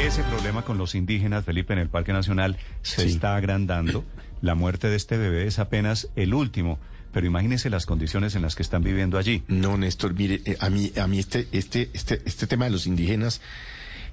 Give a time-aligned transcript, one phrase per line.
[0.00, 4.04] Ese problema con los indígenas, Felipe, en el Parque Nacional se está agrandando.
[4.40, 6.78] La muerte de este bebé es apenas el último.
[7.12, 9.42] Pero imagínese las condiciones en las que están viviendo allí.
[9.48, 12.86] No, Néstor, mire, eh, a mí, a mí este, este, este, este tema de los
[12.86, 13.40] indígenas,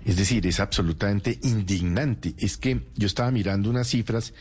[0.05, 2.33] es decir, es absolutamente indignante.
[2.39, 4.33] Es que yo estaba mirando unas cifras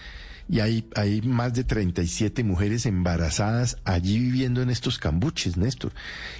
[0.48, 5.92] y hay, hay más de 37 mujeres embarazadas allí viviendo en estos cambuches, Néstor.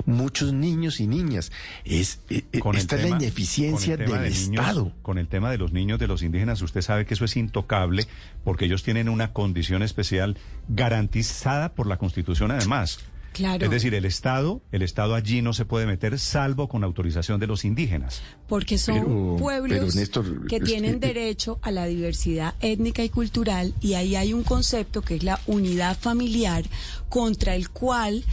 [0.07, 1.51] Muchos niños y niñas.
[1.85, 4.93] Es, eh, eh, esta es la ineficiencia del de niños- Estado.
[5.03, 8.07] con el tema de los niños de los indígenas, usted sabe que eso es intocable
[8.45, 10.37] porque ellos tienen una condición especial
[10.69, 12.99] garantizada por la Constitución además.
[13.35, 13.65] Claro.
[13.65, 17.47] Es decir, el Estado, el Estado allí no se puede meter salvo con autorización de
[17.49, 18.23] los indígenas.
[18.49, 23.09] Porque son Pero- pueblos pero, Néstor, que tienen que- derecho a la diversidad étnica y
[23.09, 26.65] cultural y ahí hay un concepto que es la unidad familiar
[27.09, 28.25] contra el cual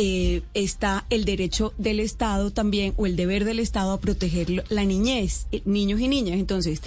[0.00, 4.84] eh, está el derecho del Estado también o el deber del Estado a proteger la
[4.84, 6.38] niñez, eh, niños y niñas.
[6.38, 6.82] Entonces,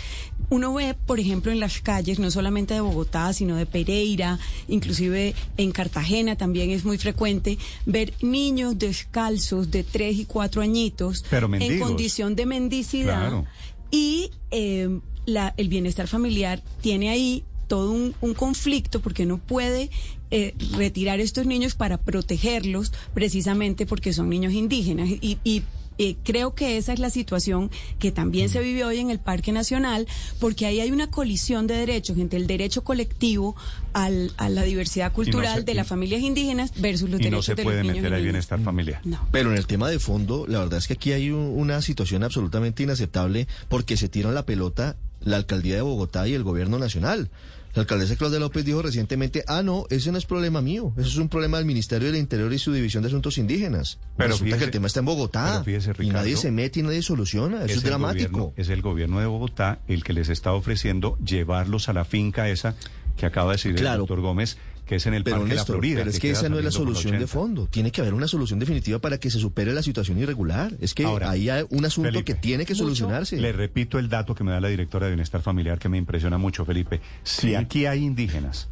[0.50, 4.40] uno ve, por ejemplo, en las calles, no solamente de Bogotá, sino de Pereira,
[4.70, 11.26] inclusive en Cartagena también es muy frecuente, ver niños descalzos de tres y cuatro añitos
[11.30, 13.46] Pero en condición de mendicidad Claro.
[13.92, 14.88] y eh,
[15.26, 19.90] la- el bienestar familiar tiene ahí todo un, un conflicto porque no puede
[20.30, 25.64] eh, retirar estos niños para protegerlos precisamente porque son niños indígenas y, y,
[25.98, 29.52] eh, creo que esa es la situación que también se vive hoy en el Parque
[29.52, 30.06] Nacional,
[30.40, 33.56] porque ahí hay una colisión de derechos entre el derecho colectivo
[33.94, 37.46] al- a la diversidad cultural se- de las familias indígenas versus los y no derechos
[37.46, 38.24] se de puede los niños meter niñas.
[38.24, 39.02] bienestar familiar.
[39.06, 39.20] No.
[39.32, 42.24] Pero en el tema de fondo, la verdad es que aquí hay un- una situación
[42.24, 47.30] absolutamente inaceptable porque se tiran la pelota la alcaldía de Bogotá y el gobierno nacional.
[47.74, 51.18] La alcaldesa Claudia López dijo recientemente, ah, no, ese no es problema mío, eso es
[51.18, 53.98] un problema del Ministerio del Interior y su División de Asuntos Indígenas.
[54.18, 56.52] Pero Resulta fíjese- que el tema está en Bogotá pero fíjese, y nadie Ricardo, se
[56.52, 58.32] mete y nadie soluciona, eso es, dramático.
[58.32, 62.50] gobierno- es el gobierno de Bogotá el que les está ofreciendo llevarlos a la finca
[62.50, 62.76] esa
[63.18, 64.58] que acaba de decir el doctor Gómez,
[64.92, 65.98] que es en el Pero Parque de la Néstor, Florida.
[66.00, 67.28] pero es que esa no es la solución de 80.
[67.32, 67.68] fondo.
[67.68, 70.74] Tiene que haber una solución definitiva para que se supere la situación irregular.
[70.82, 73.38] Es que Ahora, ahí hay un asunto Felipe, que tiene que mucho- solucionarse.
[73.40, 76.38] Le repito el dato que me da la directora de Bienestar Familiar que me impresiona
[76.38, 77.00] mucho, Felipe.
[77.24, 78.68] Si aquí hay indígenas,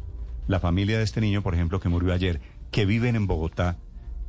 [0.46, 3.78] la familia de este niño, por ejemplo, que murió ayer, que viven en Bogotá,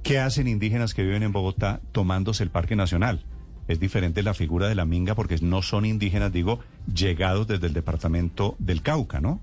[0.01, 3.25] ¿qué hacen indígenas que viven en Bogotá tomándose el Parque Nacional?
[3.67, 6.61] Es diferente la figura de la minga porque no son indígenas, digo,
[6.93, 9.41] llegados desde el departamento del Cauca, ¿no?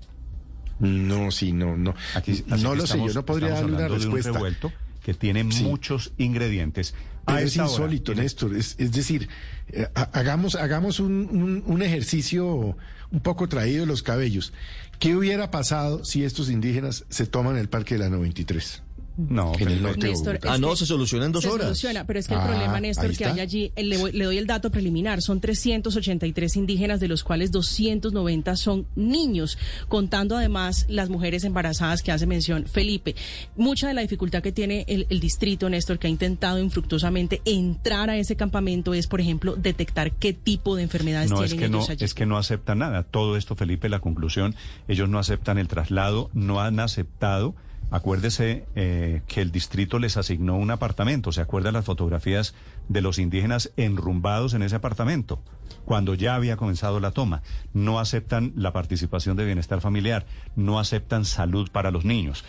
[0.79, 1.93] No, sí, no, no.
[2.15, 4.31] Aquí, no lo sé, yo no podría darle una hablando de un respuesta.
[4.31, 4.71] revuelto
[5.03, 5.63] que tiene Sí.
[5.63, 6.93] muchos ingredientes.
[7.25, 8.55] A Pero es hora, insólito, el- Néstor.
[8.55, 9.27] Es, es decir,
[9.69, 12.75] eh, ha- hagamos, hagamos un, un- un ejercicio
[13.11, 14.53] un poco traído de los cabellos.
[14.99, 18.81] ¿Qué hubiera pasado si estos indígenas se toman el Parque de la 93?
[19.29, 20.39] No, en el norte Néstor?
[20.47, 21.65] Ah, no, se soluciona en dos se horas.
[21.67, 23.33] soluciona, pero es que el Ah, problema, Néstor, que está.
[23.33, 27.23] hay allí, eh, le, voy- le doy el dato preliminar, son 383 indígenas, de los
[27.23, 33.15] cuales 290 son niños, contando además las mujeres embarazadas que hace mención Felipe.
[33.57, 38.09] Mucha de la dificultad que tiene el, el distrito, Néstor, que ha intentado infructuosamente entrar
[38.09, 41.69] a ese campamento es, por ejemplo, detectar qué tipo de enfermedades No, es tienen que
[41.71, 42.05] no, ellos allí.
[42.05, 43.03] es que no aceptan nada.
[43.03, 44.55] Todo esto, Felipe, la conclusión,
[44.87, 47.55] ellos no aceptan el traslado, no han aceptado.
[47.91, 51.31] Acuérdese eh, que el distrito les asignó un apartamento.
[51.31, 52.53] ¿Se acuerdan las fotografías
[52.87, 55.41] de los indígenas enrumbados en ese apartamento?
[55.85, 57.41] Cuando ya había comenzado la toma.
[57.73, 62.45] No aceptan la participación de bienestar familiar, no aceptan salud para los niños.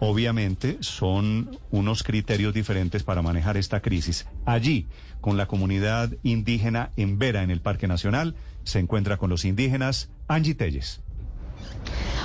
[0.00, 4.28] Obviamente son unos criterios diferentes para manejar esta crisis.
[4.46, 4.86] Allí,
[5.20, 10.08] con la comunidad indígena en Vera, en el Parque Nacional, se encuentra con los indígenas
[10.28, 11.00] Angie Telles.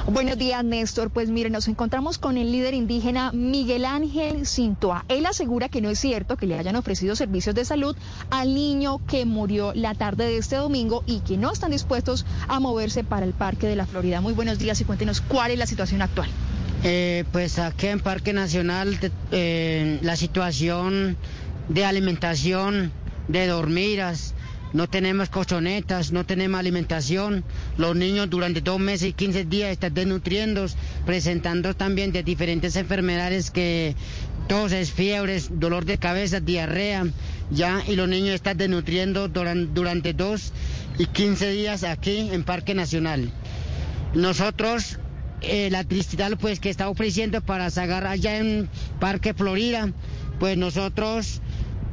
[0.05, 1.11] Buenos días, Néstor.
[1.11, 5.05] Pues mire, nos encontramos con el líder indígena Miguel Ángel Cintoa.
[5.07, 7.95] Él asegura que no es cierto que le hayan ofrecido servicios de salud
[8.29, 12.59] al niño que murió la tarde de este domingo y que no están dispuestos a
[12.59, 14.19] moverse para el Parque de la Florida.
[14.19, 16.29] Muy buenos días y cuéntenos cuál es la situación actual.
[16.83, 18.99] Eh, pues aquí en Parque Nacional
[19.31, 21.15] eh, la situación
[21.69, 22.91] de alimentación,
[23.29, 24.33] de dormidas,
[24.73, 27.43] no tenemos colchonetas, no tenemos alimentación.
[27.77, 30.65] Los niños durante dos meses y 15 días están desnutriendo,
[31.05, 33.95] presentando también de diferentes enfermedades que
[34.47, 37.05] toses, fiebres, dolor de cabeza, diarrea
[37.51, 40.51] ya, y los niños están desnutriendo duran- durante dos
[40.97, 43.31] y 15 días aquí en Parque Nacional.
[44.13, 44.99] Nosotros,
[45.41, 48.69] eh, la Tristital, pues que está ofreciendo para sacar allá en
[48.99, 49.91] Parque Florida,
[50.39, 51.41] pues nosotros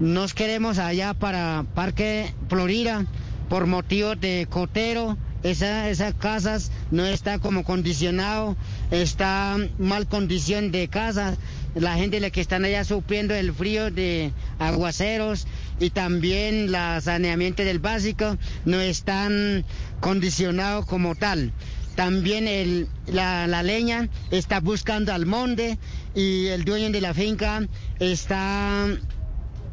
[0.00, 3.06] nos queremos allá para Parque Florida
[3.48, 5.16] por motivos de cotero.
[5.42, 8.56] Esa- esas casas no está como condicionado,
[8.90, 11.34] está mal condición de casa.
[11.74, 15.46] La gente la que están allá sufriendo el frío de aguaceros
[15.78, 18.36] y también el saneamiento del básico
[18.66, 19.64] no están
[20.00, 21.52] condicionados como tal.
[21.94, 25.78] También el, la, la leña está buscando al monte
[26.14, 27.66] y el dueño de la finca
[27.98, 28.86] está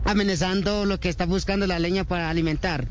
[0.07, 2.87] amenazando lo que está buscando la leña para alimentar.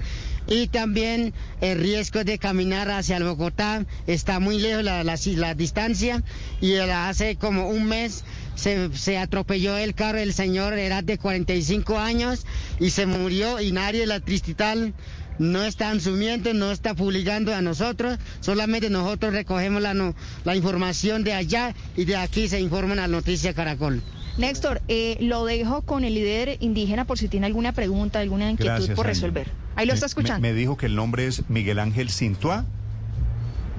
[0.49, 6.23] Y también el riesgo de caminar hacia Bogotá está muy lejos la, la, distancia
[6.61, 8.23] y hace como un mes
[8.55, 12.47] se, se atropelló el carro, el señor era de 45 años
[12.79, 14.95] y se murió y nadie la Tristital
[15.39, 20.15] no está asumiendo, no está publicando a nosotros, solamente nosotros recogemos la, no-
[20.45, 24.01] la información de allá y de aquí se informa en la noticia Caracol.
[24.39, 28.75] Néstor, eh, lo dejo con el líder indígena por si tiene alguna pregunta, alguna inquietud
[28.77, 29.51] Gracias, por resolver.
[29.77, 30.41] Ahí lo está Me- escuchando.
[30.43, 32.65] Me, me dijo que el nombre es Miguel Ángel Cintua.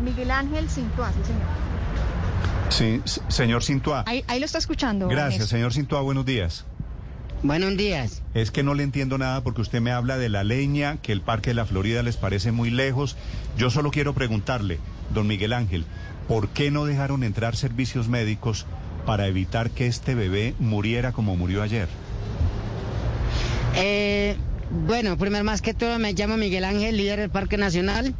[0.03, 3.01] Miguel Ángel Cintua, sí, señor.
[3.05, 4.03] Sí, señor Cintua.
[4.07, 5.07] Ahí, ahí lo está escuchando.
[5.07, 5.47] Gracias, Néstor.
[5.47, 6.01] señor Cintua.
[6.01, 6.65] Buenos días.
[7.43, 8.23] Buenos días.
[8.33, 11.21] Es que no le entiendo nada porque usted me habla de la leña, que el
[11.21, 13.15] Parque de la Florida les parece muy lejos.
[13.57, 14.79] Yo solo quiero preguntarle,
[15.13, 15.85] don Miguel Ángel,
[16.27, 18.65] ¿por qué no dejaron entrar servicios médicos
[19.07, 21.87] para evitar que este bebé muriera como murió ayer?
[23.77, 24.35] Eh,
[24.69, 28.13] bueno, primero más que todo me llamo Miguel Ángel, líder del Parque Nacional.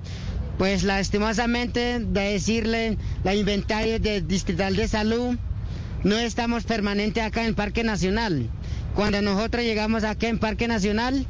[0.58, 5.36] Pues lastimosamente de decirle la inventario del Distrital de Salud,
[6.06, 8.50] no estamos permanente acá en Parque Nacional.
[8.96, 11.28] Cuando nosotros llegamos acá en Parque Nacional,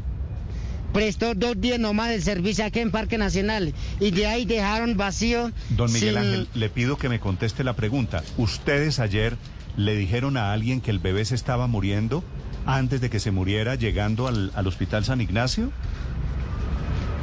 [0.98, 5.52] prestó dos días nomás el servicio aquí en Parque Nacional y de ahí dejaron vacío.
[5.70, 8.24] Don Miguel sin- Ángel, le pido que me conteste la pregunta.
[8.38, 9.38] ¿Ustedes ayer
[9.76, 12.24] le dijeron a alguien que el bebé se estaba muriendo
[12.66, 15.72] antes de que se muriera llegando al, al Hospital San Ignacio?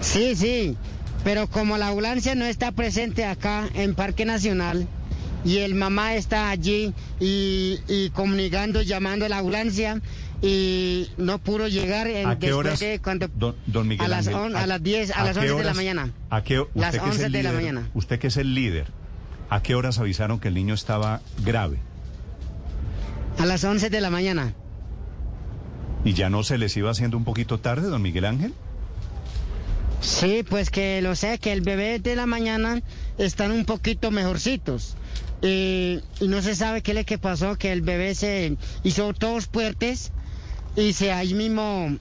[0.01, 0.77] Sí, sí,
[1.25, 4.87] pero como la ambulancia no está presente acá en Parque Nacional
[5.45, 10.01] y el mamá está allí y, y comunicando, llamando a la ambulancia
[10.47, 14.09] y no pudo llegar en, ¿A qué después horas, de cuando don, don Miguel a
[14.09, 16.13] las Ángel, on- a las 10, a las qué 11 de la horas- mañana.
[16.29, 17.91] ¿A qué, usted Las que es el 11 de la mañana.
[17.95, 18.89] Usted que es el líder,
[19.49, 21.79] ¿a qué horas avisaron que el niño estaba grave?
[23.39, 24.55] a las 11 de la mañana.
[26.05, 28.53] ¿Y ya no se les iba haciendo un poquito tarde, don Miguel Ángel?
[30.01, 32.83] Sí, pues que lo sé, que el bebé de la mañana
[33.19, 34.97] están un poquito mejorcitos.
[35.43, 39.13] Y, y no se sabe qué es lo que pasó, que el bebé se hizo
[39.15, 40.13] todos fuertes
[40.77, 41.97] y se ahí mismo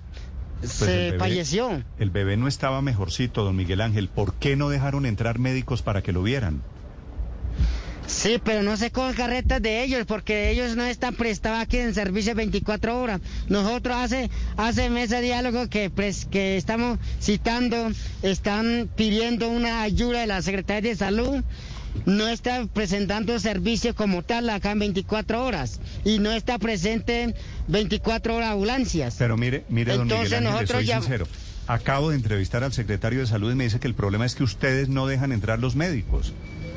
[0.60, 1.84] Pues el se bebé- falleció.
[2.00, 4.08] El bebé no estaba mejorcito, don Miguel Ángel.
[4.10, 6.62] ¿Por qué no dejaron entrar médicos para que lo vieran?
[8.06, 11.94] Sí, pero no se coge carretas de ellos porque ellos no están prestados aquí en
[11.94, 13.22] servicio 24 horas.
[13.48, 17.92] Nosotros hace hace meses de diálogo que pres- que estamos citando,
[18.22, 21.44] están pidiendo una ayuda de la Secretaría de Salud.
[22.06, 27.34] No está presentando servicio como tal acá en 24 horas y no está presente
[27.68, 29.16] 24 horas ambulancias.
[29.18, 31.28] Pero mire, mire, don Entonces Miguel Ángel, nosotros soy ya- sincero.
[31.68, 34.44] Acabo de entrevistar al secretario de Salud y me dice que el problema es que
[34.44, 36.34] ustedes no dejan entrar los médicos.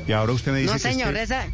[0.07, 1.45] Y ahora usted me dice No, señor, que- esa,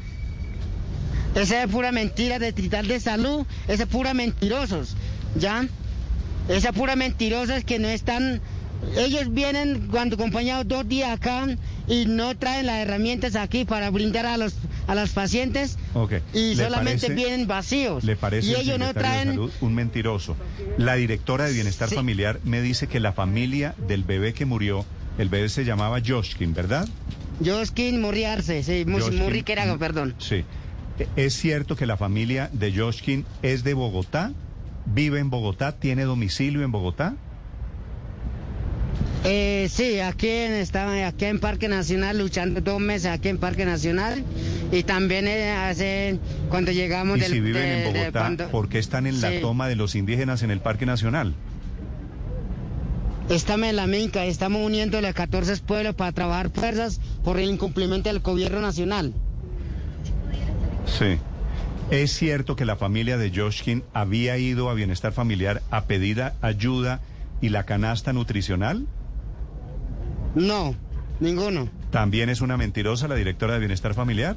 [1.36, 4.96] esa es pura mentira de Trital de Salud, esa es pura mentirosos,
[5.36, 5.65] ¿ya?
[6.48, 8.41] Esa es pura mentirosos que no están...
[8.98, 11.48] Ellos vienen cuando acompañados dos días acá
[11.87, 14.55] y no traen las herramientas aquí para brindar a los
[14.87, 15.77] a los pacientes
[16.33, 18.03] y ¿Le solamente parece- vienen vacíos.
[18.03, 19.29] ¿Le parece y el ellos no de traen...
[19.29, 20.35] Salud un mentiroso?
[20.77, 21.95] La directora de Bienestar Sí.
[21.95, 24.85] Familiar me dice que la familia del bebé que murió,
[25.17, 26.87] el bebé se llamaba Joshkin, ¿verdad?
[27.43, 30.15] Joskin Murriarse, sí, Mu- Joshkin- Murriqueraga, perdón.
[30.19, 30.43] Sí.
[31.15, 34.31] ¿Es cierto que la familia de Joshkin es de Bogotá?
[34.85, 35.71] ¿Vive en Bogotá?
[35.79, 37.15] ¿Tiene domicilio en Bogotá?
[39.25, 43.65] Eh, sí, aquí en, estaba aquí en Parque Nacional, luchando dos meses aquí en Parque
[43.65, 44.24] Nacional.
[44.72, 48.48] Y también eh, hace, cuando llegamos Y del- si viven de- en de Bogotá, cuando-
[48.50, 51.34] ¿por qué están en la toma de los indígenas en el Parque Nacional?
[53.30, 58.10] Estamos en la minca, estamos uniendo los 14 pueblos para trabajar fuerzas por el incumplimiento
[58.10, 59.13] del gobierno nacional.
[60.86, 61.18] Sí.
[61.89, 67.00] ¿Es cierto que la familia de Joshkin había ido a Bienestar Familiar a pedir ayuda
[67.39, 68.88] y la canasta nutricional?
[70.35, 70.75] No,
[71.19, 71.69] ninguno.
[71.91, 74.35] ¿También es una mentirosa la directora de Bienestar Familiar?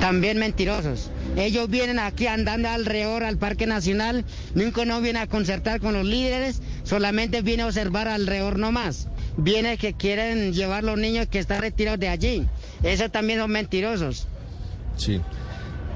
[0.00, 1.10] también mentirosos.
[1.36, 6.04] Ellos vienen aquí andando alrededor al Parque Nacional, nunca no vienen a concertar con los
[6.04, 9.06] líderes, solamente vienen a observar alrededor nomás.
[9.36, 12.46] Viene que quieren llevar los niños que están retirados de allí.
[12.82, 14.26] Eso también son mentirosos.
[14.96, 15.20] Sí.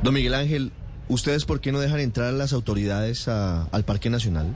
[0.05, 0.71] Don Miguel Ángel,
[1.09, 4.55] ¿ustedes por qué no dejan entrar a las autoridades a- al Parque Nacional?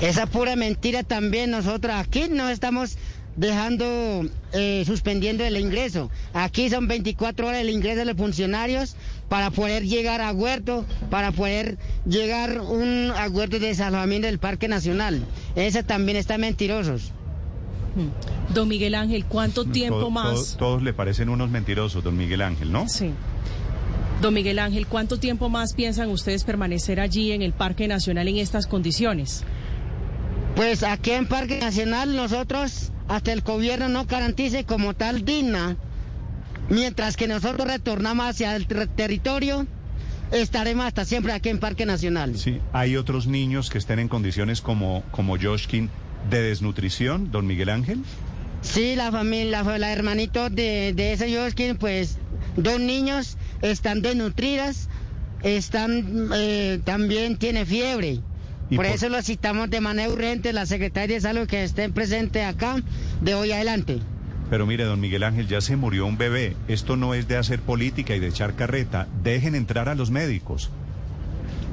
[0.00, 2.96] Esa pura mentira también nosotros aquí no estamos
[3.36, 6.10] dejando, eh, suspendiendo el ingreso.
[6.34, 8.96] Aquí son 24 horas el ingreso de los funcionarios
[9.28, 15.24] para poder llegar a Huerto, para poder llegar un acuerdo de desalojamiento del Parque Nacional.
[15.56, 17.12] Ese también está mentirosos.
[18.54, 20.34] Don Miguel Ángel, ¿cuánto tiempo Todo- más?
[20.34, 22.88] todo- todos le parecen unos mentirosos, don Miguel Ángel, ¿no?
[22.88, 23.10] Sí.
[24.22, 28.36] Don Miguel Ángel, ¿cuánto tiempo más piensan ustedes permanecer allí en el Parque Nacional en
[28.38, 29.44] estas condiciones?
[30.58, 35.76] Pues aquí en Parque Nacional nosotros, hasta el gobierno no garantice como tal digna,
[36.68, 39.68] mientras que nosotros retornamos hacia el ter- territorio,
[40.32, 42.36] estaremos hasta siempre aquí en Parque Nacional.
[42.36, 45.90] Sí, hay otros niños que estén en condiciones como, como Joshkin
[46.28, 48.00] de desnutrición, don Miguel Ángel.
[48.60, 52.18] Sí, la familia, la, la hermanito de, de ese Josquin, pues
[52.56, 54.88] dos niños están desnutridas,
[55.44, 58.22] están, eh, también tiene fiebre.
[58.70, 61.92] ¿Y Por por- eso lo citamos de manera urgente, la Secretaría de Salud que estén
[61.92, 62.76] presente acá
[63.22, 63.98] de hoy adelante.
[64.50, 66.56] Pero mire, don Miguel Ángel, ya se murió un bebé.
[66.68, 69.06] Esto no es de hacer política y de echar carreta.
[69.22, 70.70] Dejen entrar a los médicos.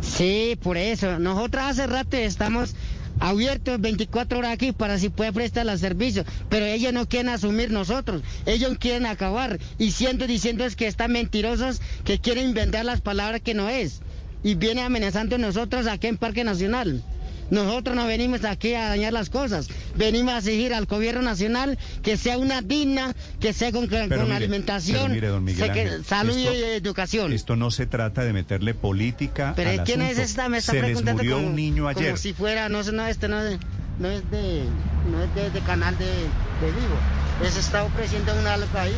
[0.02, 1.20] Sí, por eso.
[1.20, 2.75] Nosotros hace rato estamos
[3.20, 7.72] abiertos 24 horas aquí para si puede prestar los servicios, pero ellos no quieren asumir
[7.72, 13.00] nosotros, ellos quieren acabar y siendo diciendo es que están mentirosos, que quieren inventar las
[13.00, 14.02] palabras que no es
[14.46, 17.02] y viene amenazando a nosotros aquí en Parque Nacional.
[17.50, 22.16] Nosotros no venimos aquí a dañar las cosas, venimos a exigir al gobierno nacional que
[22.18, 26.62] sea una digna, que sea con, con mire, alimentación, mire, que- Ángel, salud esto- y
[26.64, 27.34] educación.
[27.34, 30.48] Esto no se trata de meterle política Pero al ¿quién es esta?
[30.50, 32.06] Me está se les preguntando murió como, un niño ayer.
[32.06, 33.60] como si fuera, no, no, este no, es-
[34.00, 34.64] no es de,
[35.12, 36.96] no es de, de canal de, de vivo.
[37.44, 38.94] Les está ofreciendo un algo ahí.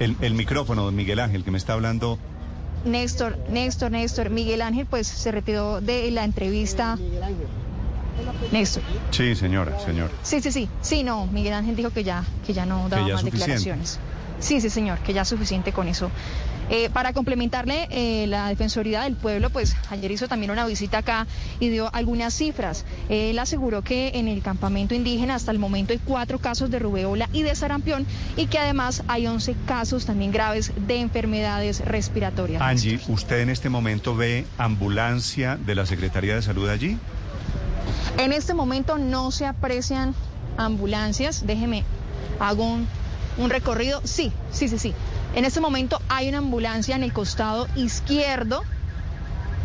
[0.00, 2.18] El, el micrófono, don Miguel Ángel, que me está hablando.
[2.86, 6.98] Néstor, Néstor, Néstor, Miguel Ángel pues se retiró de la entrevista.
[8.52, 8.82] Néstor.
[9.10, 10.10] Sí, señora, señor.
[10.22, 10.68] Sí, sí, sí.
[10.80, 13.52] Sí, no, Miguel Ángel dijo que ya, que ya no daba ya más suficiente.
[13.52, 13.98] declaraciones.
[14.38, 16.10] Sí, sí, señor, que ya es suficiente con eso.
[16.68, 21.26] Eh, para complementarle, eh, la Defensoría del Pueblo, pues ayer hizo también una visita acá
[21.60, 22.84] y dio algunas cifras.
[23.08, 27.28] Él aseguró que en el campamento indígena hasta el momento hay cuatro casos de rubeola
[27.32, 28.04] y de sarampión
[28.36, 32.60] y que además hay 11 casos también graves de enfermedades respiratorias.
[32.60, 36.98] Angie, ¿usted en este momento ve ambulancia de la Secretaría de Salud allí?
[38.18, 40.14] En este momento no se aprecian
[40.56, 41.46] ambulancias.
[41.46, 41.84] Déjeme,
[42.40, 42.88] hago un,
[43.38, 44.00] un recorrido.
[44.04, 44.94] Sí, sí, sí, sí.
[45.34, 48.62] En este momento hay una ambulancia en el costado izquierdo.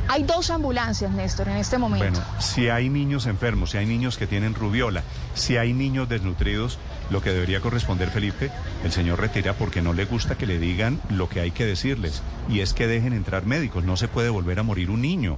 [0.08, 2.20] Hay dos ambulancias, Néstor, en este momento.
[2.20, 5.04] Bueno, si hay niños enfermos, si hay niños que tienen rubiola,
[5.36, 8.52] si hay niños desnutridos, lo que debería corresponder, Felipe,
[8.84, 12.24] el señor retira porque no le gusta que le digan lo que hay que decirles.
[12.50, 13.86] Y es que dejen entrar médicos.
[13.86, 15.38] No se puede volver a morir un niño.